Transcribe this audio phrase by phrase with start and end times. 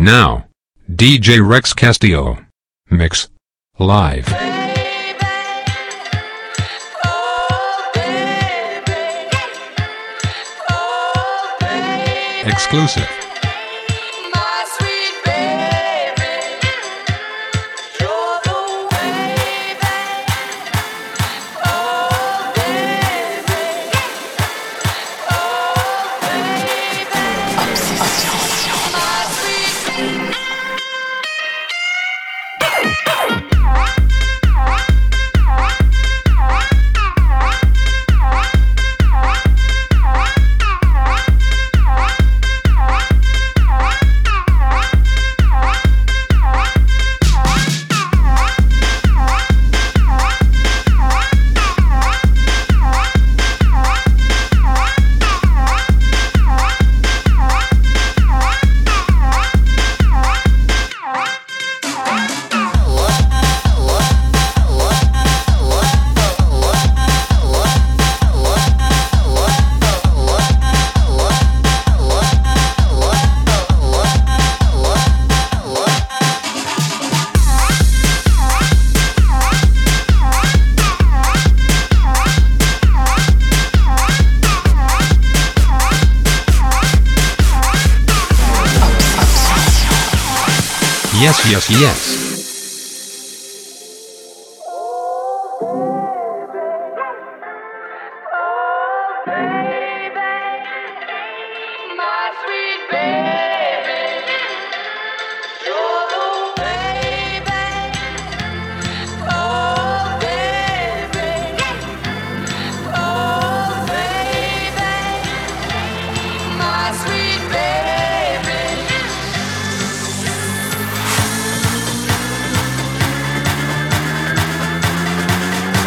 [0.00, 0.46] Now,
[0.90, 2.38] DJ Rex Castillo.
[2.88, 3.28] Mix.
[3.78, 4.26] Live.
[12.46, 13.19] Exclusive.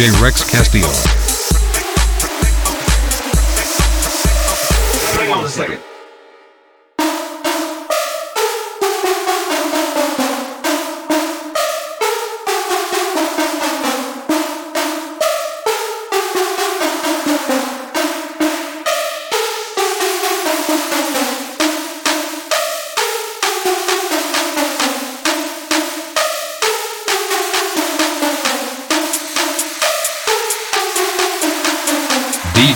[0.00, 0.88] DJ Rex Castillo.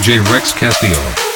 [0.05, 1.34] DJ Rex Castillo.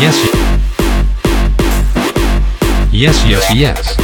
[0.00, 0.14] Yes.
[2.92, 3.97] Yes, yes, yes.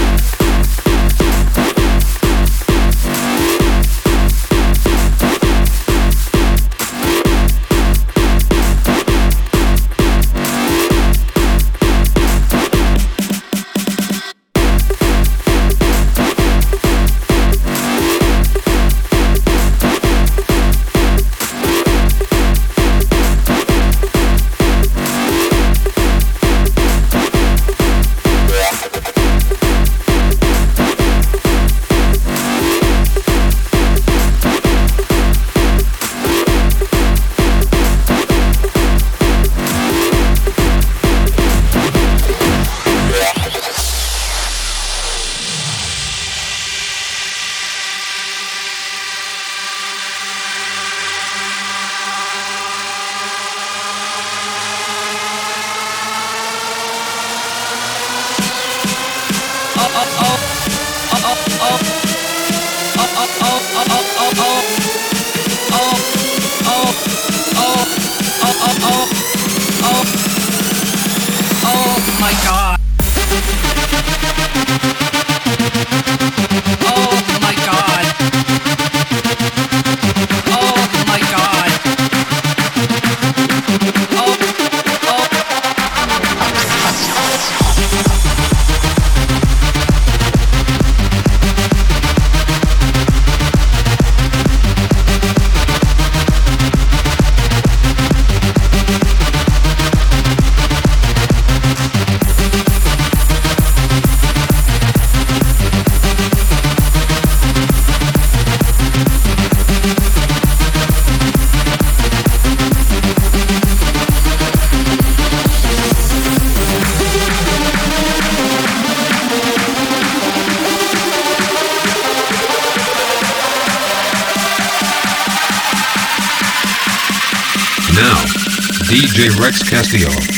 [129.24, 130.33] DJ Rex Castillo.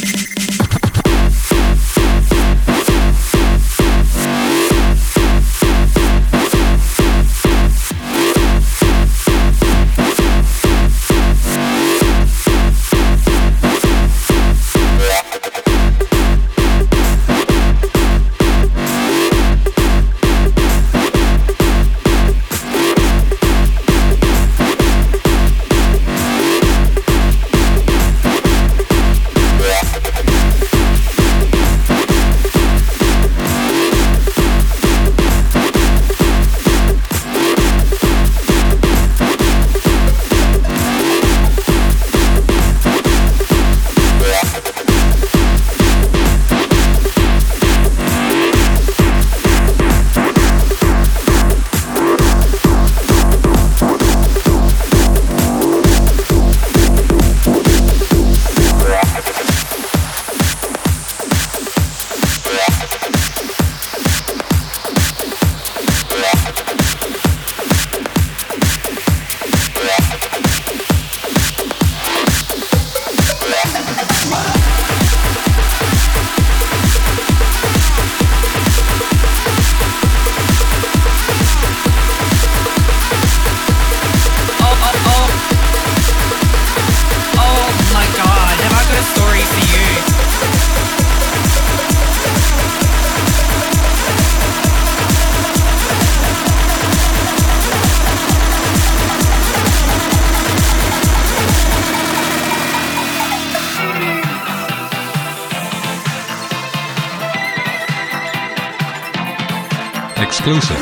[110.47, 110.77] Exclusive.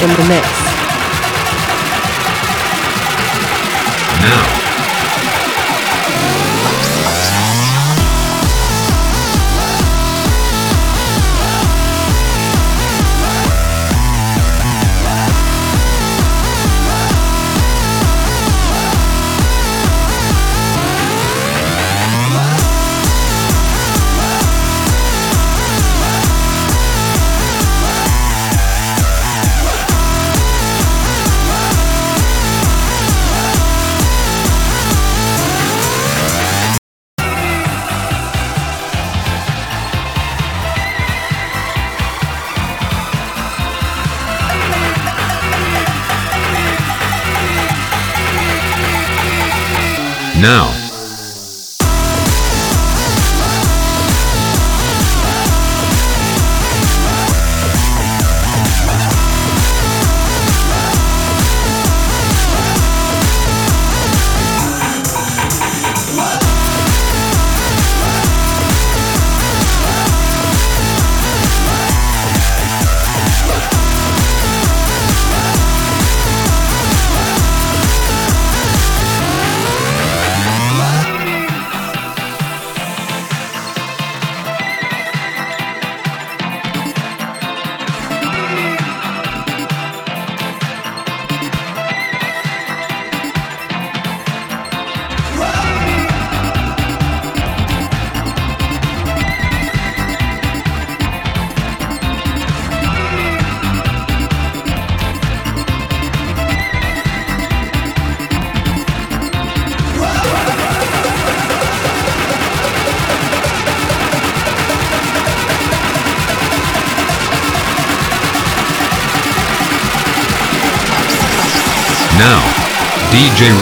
[0.00, 0.48] in the mix.
[4.22, 4.63] Now.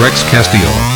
[0.02, 0.91] Rex Castillo.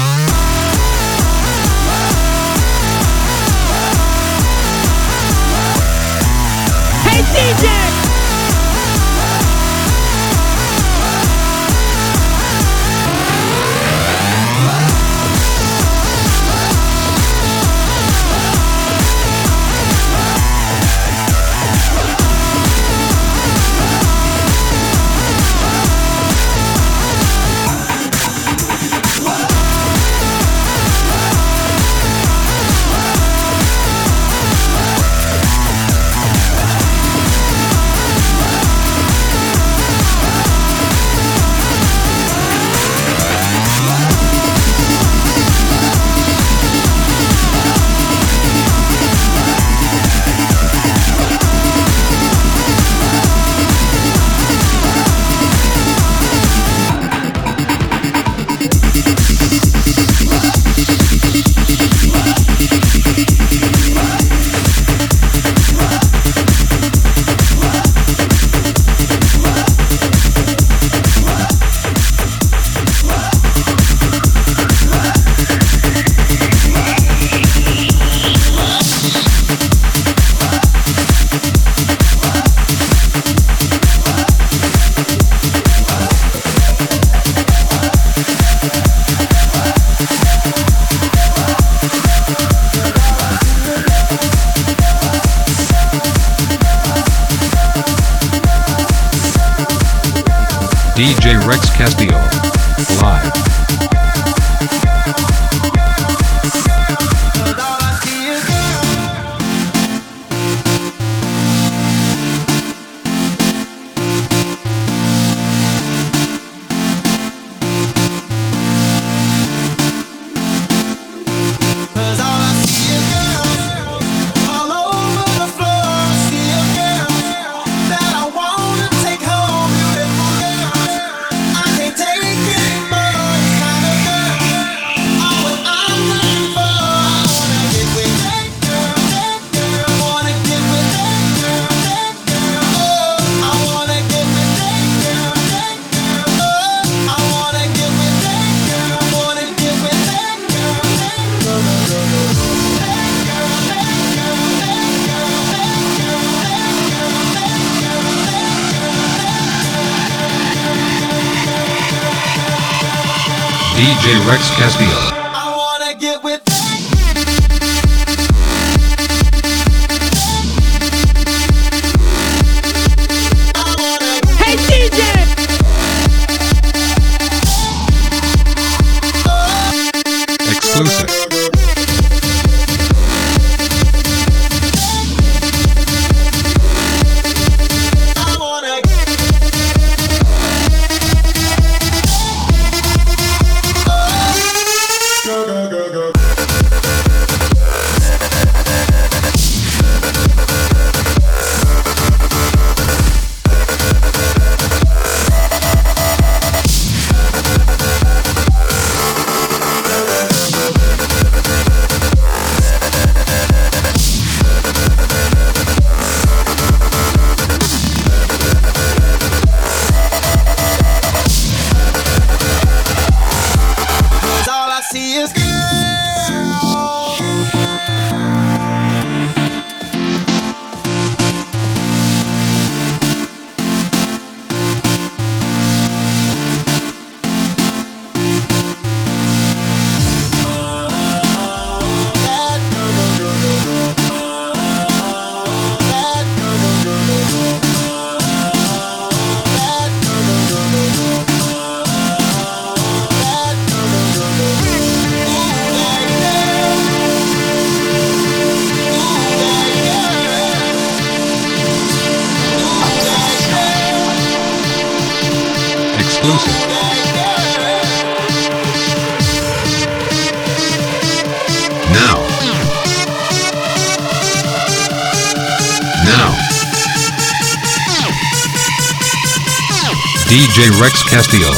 [281.16, 281.50] Castillo.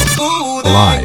[0.63, 0.98] Live.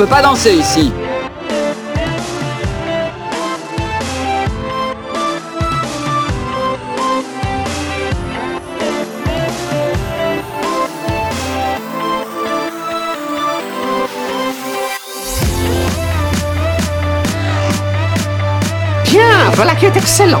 [0.00, 0.90] Peut pas danser ici.
[19.04, 20.40] Bien, voilà qui est excellent.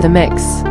[0.00, 0.62] In the mix.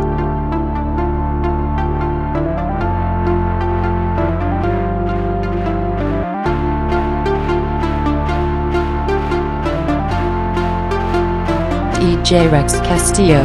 [12.00, 13.42] DJ Rex Castillo.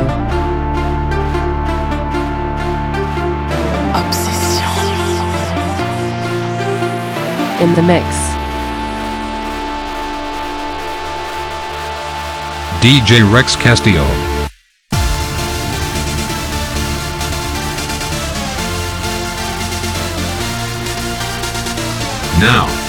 [7.61, 8.05] In the mix.
[12.81, 14.44] DJ Rex Castillo.
[22.39, 22.84] Now.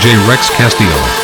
[0.00, 1.19] DJ Rex Castillo.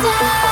[0.00, 0.47] Now,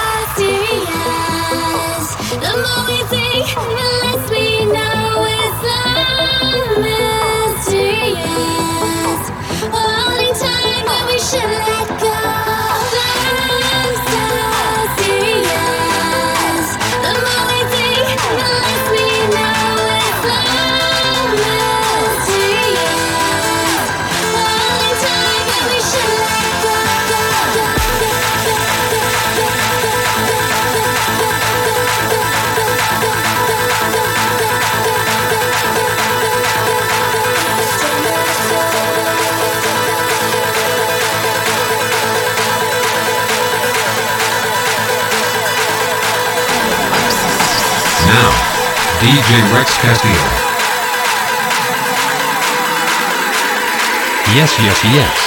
[49.17, 50.13] DJ Rex Castillo.
[54.35, 55.26] Yes, yes, yes.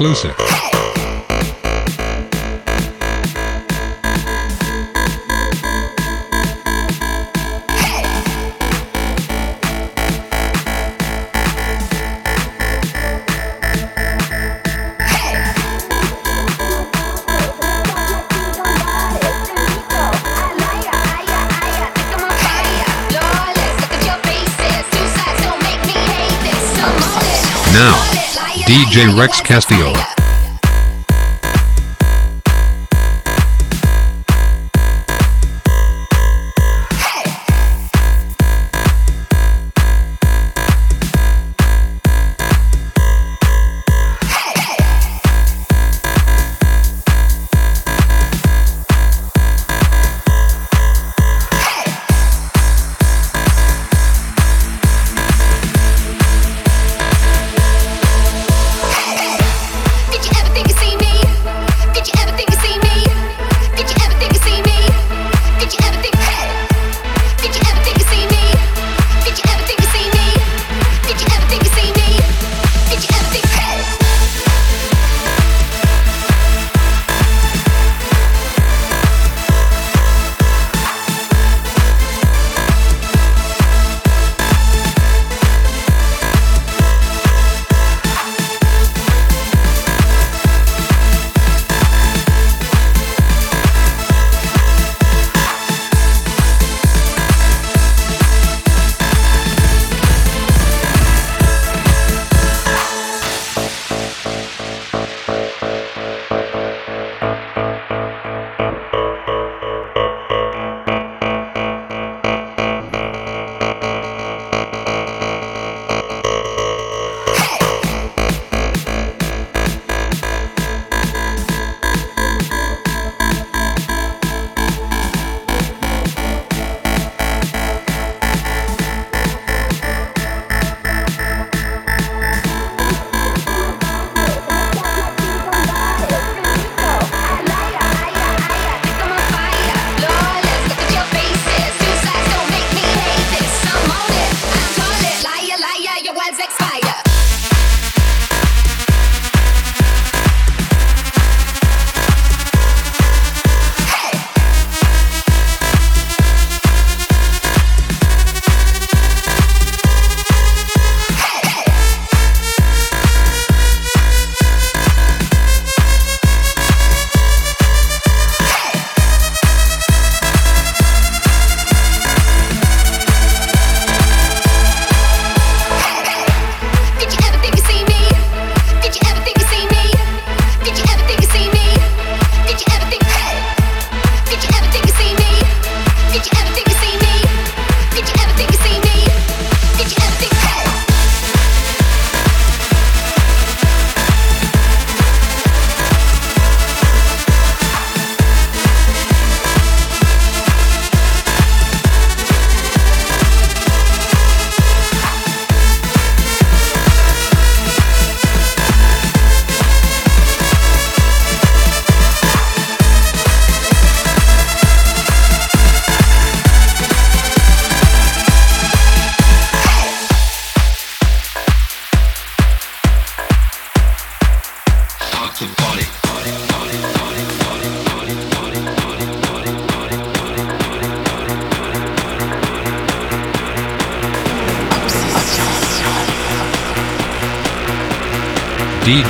[0.00, 0.49] Exclusive.
[29.08, 30.19] Rex Castillo.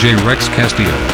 [0.01, 1.10] DJ Rex Castillo.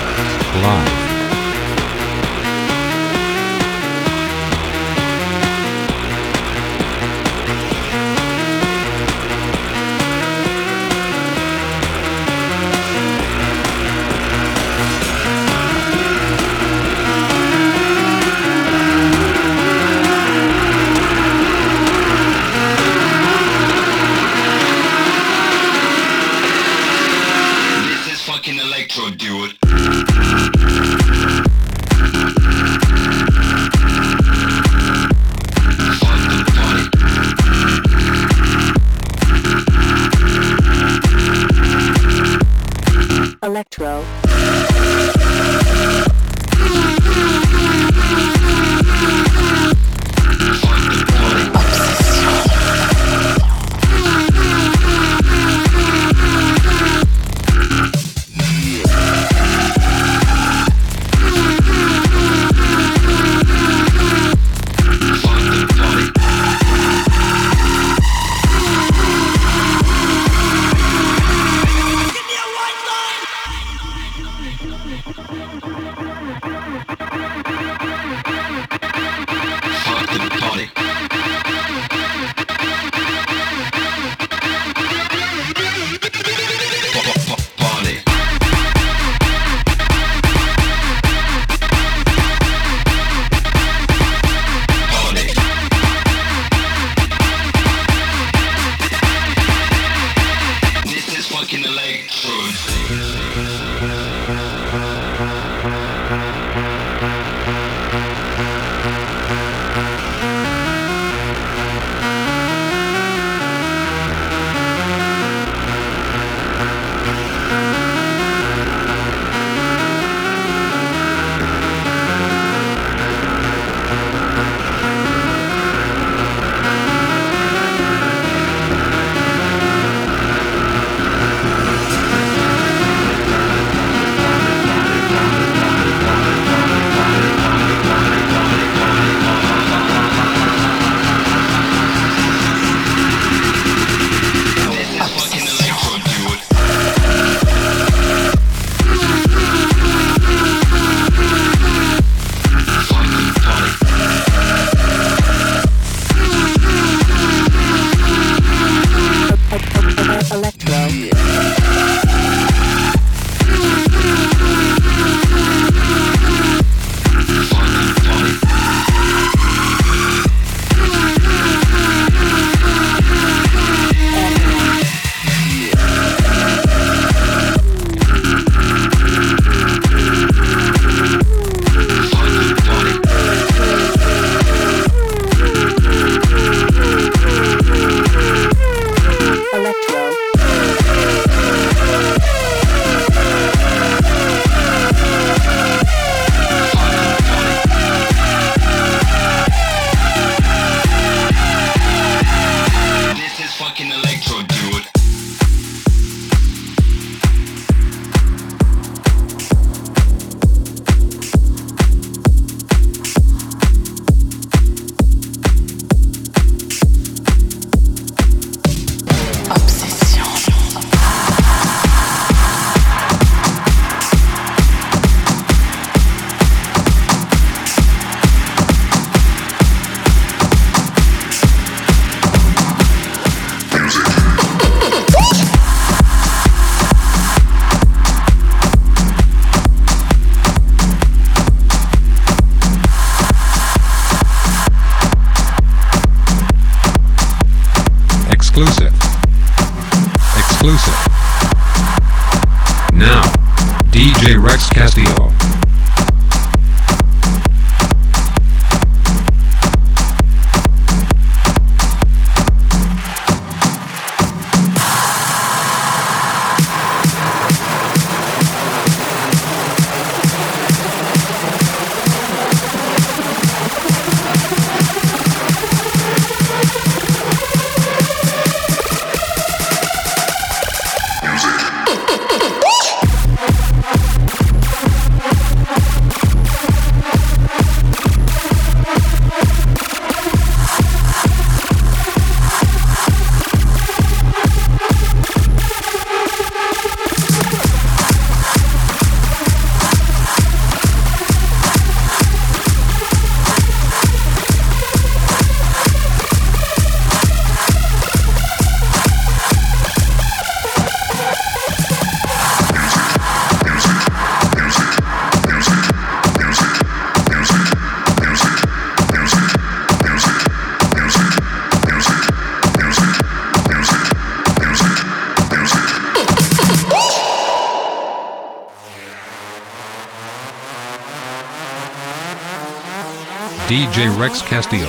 [334.16, 334.88] Rex Castillo.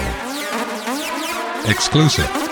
[1.65, 2.46] Exclusive.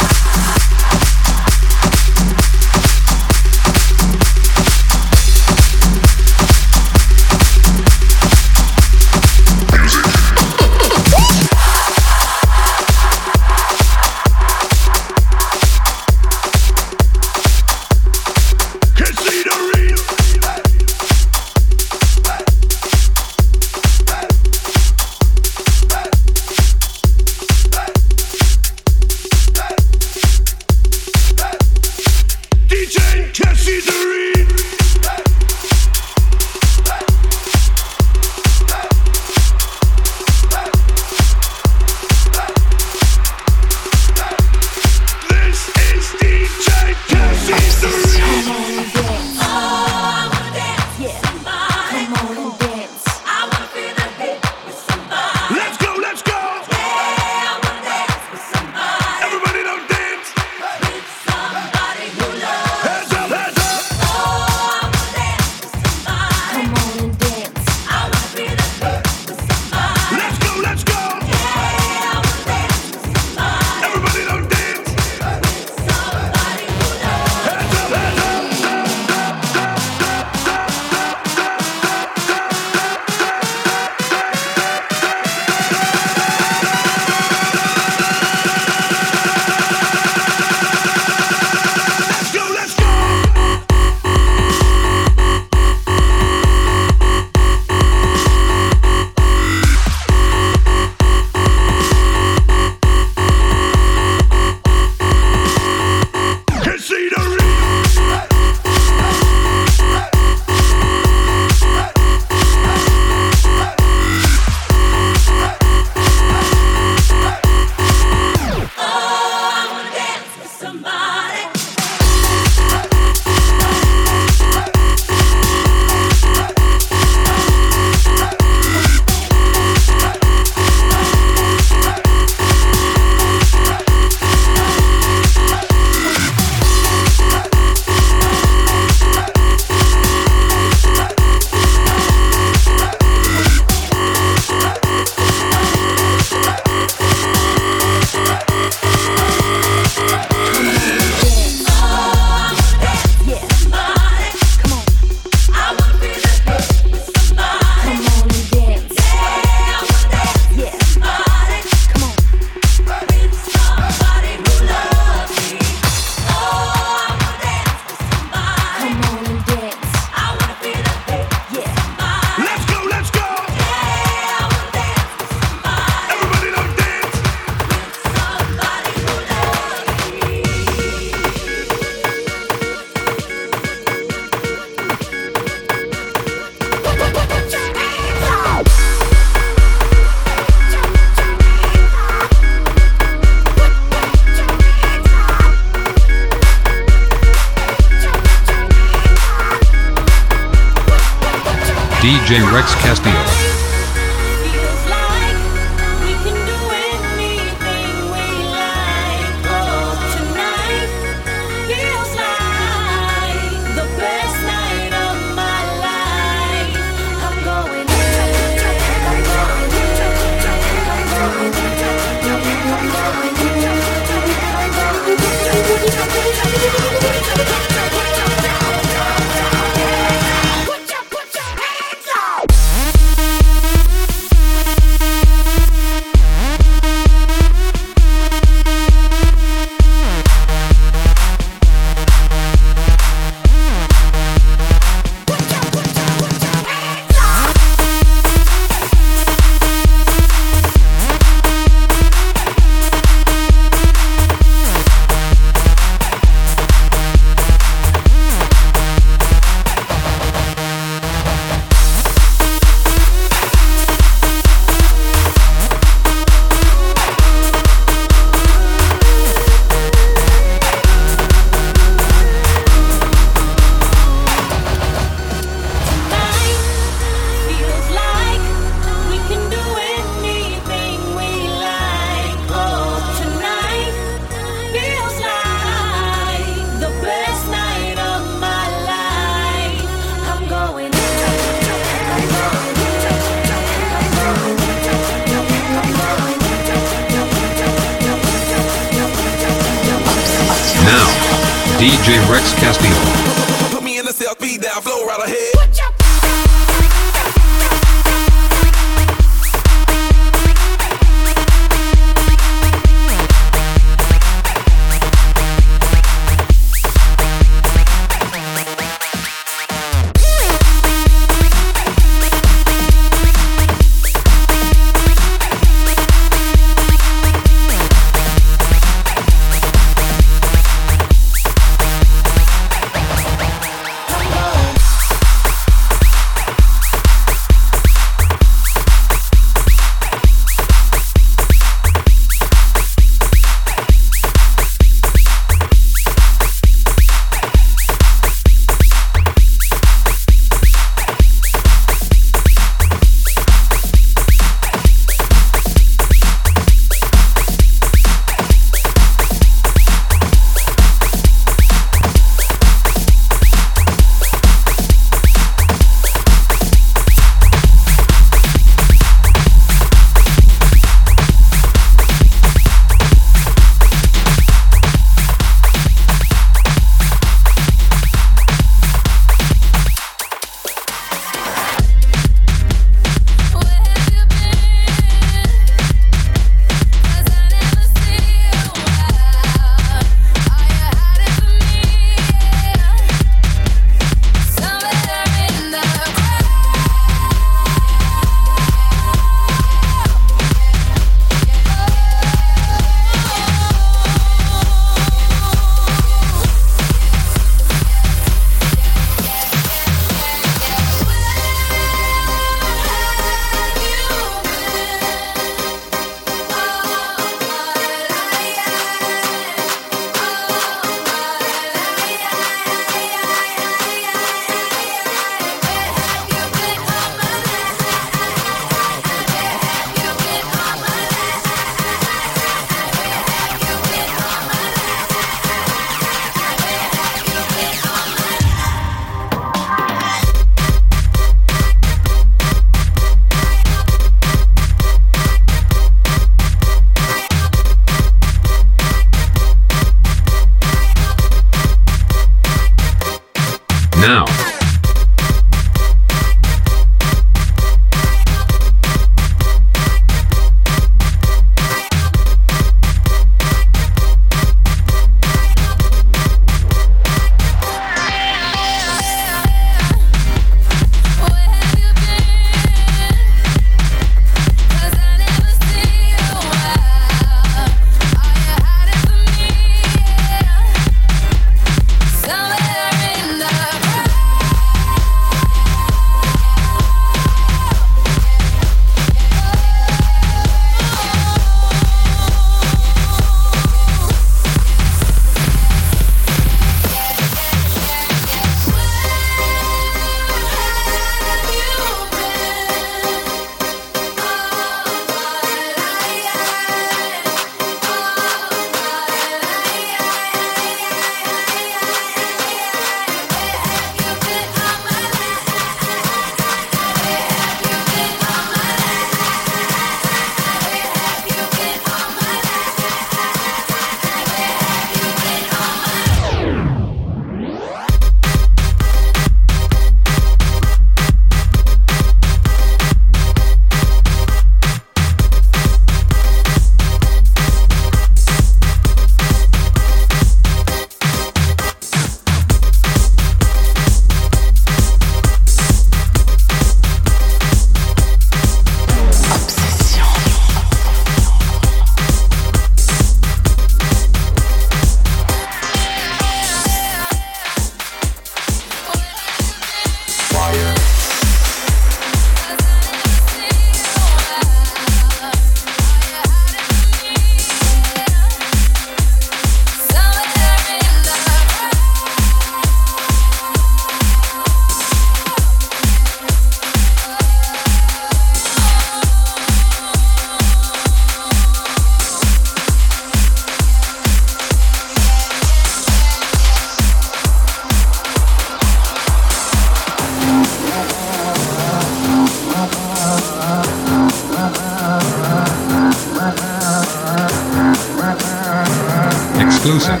[599.68, 600.00] Exclusive.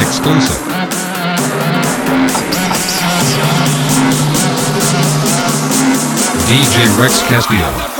[0.00, 0.60] Exclusive.
[6.48, 7.93] DJ Rex Castillo.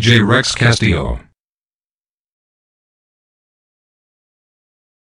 [0.00, 1.29] DJ Rex Castillo.